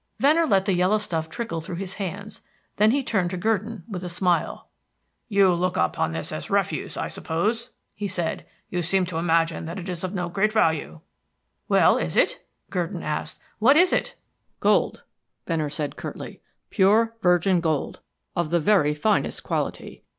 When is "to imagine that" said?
9.05-9.77